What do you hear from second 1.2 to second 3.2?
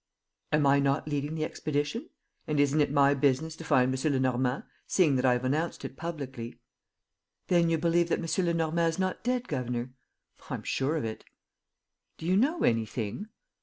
the expedition? And isn't it my